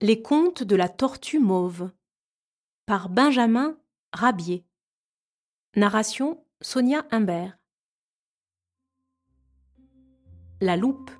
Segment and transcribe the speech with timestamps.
[0.00, 1.90] Les contes de la tortue mauve
[2.84, 3.78] par Benjamin
[4.12, 4.66] Rabier.
[5.76, 7.56] Narration Sonia Humbert.
[10.60, 11.10] La loupe.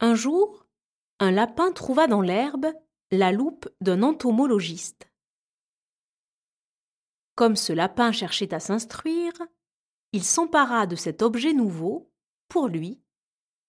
[0.00, 0.67] Un jour,
[1.20, 2.66] un lapin trouva dans l'herbe
[3.10, 5.10] la loupe d'un entomologiste.
[7.34, 9.32] Comme ce lapin cherchait à s'instruire,
[10.12, 12.10] il s'empara de cet objet nouveau,
[12.48, 13.00] pour lui,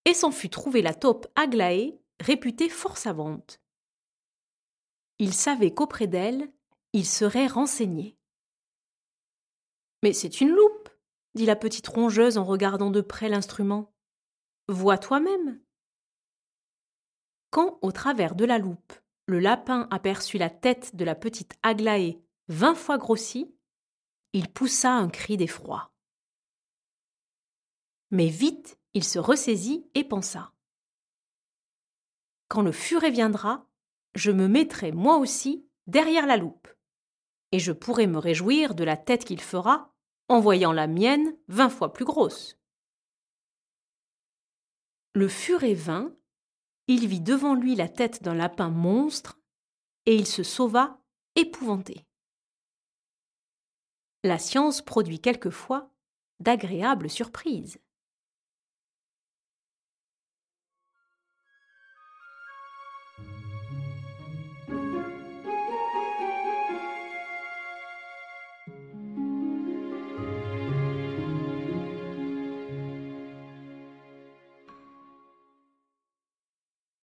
[0.04, 3.60] et s'en fut trouver la taupe Aglaé, réputée fort savante.
[5.18, 6.50] Il savait qu'auprès d'elle,
[6.92, 8.16] il serait renseigné.
[10.02, 10.88] Mais c'est une loupe,
[11.34, 13.92] dit la petite rongeuse en regardant de près l'instrument.
[14.68, 15.60] Vois toi-même.
[17.50, 18.92] Quand, au travers de la loupe,
[19.26, 23.54] le lapin aperçut la tête de la petite Aglaé vingt fois grossie,
[24.32, 25.92] il poussa un cri d'effroi.
[28.10, 30.52] Mais vite, il se ressaisit et pensa.
[32.48, 33.68] Quand le furet viendra,
[34.16, 36.68] je me mettrai moi aussi derrière la loupe,
[37.52, 39.94] et je pourrai me réjouir de la tête qu'il fera
[40.28, 42.58] en voyant la mienne vingt fois plus grosse.
[45.14, 46.16] Le furet vint
[46.88, 49.38] il vit devant lui la tête d'un lapin monstre,
[50.06, 50.98] et il se sauva
[51.36, 52.06] épouvanté.
[54.24, 55.90] La science produit quelquefois
[56.40, 57.80] d'agréables surprises.